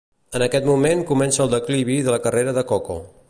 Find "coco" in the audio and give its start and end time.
2.75-3.01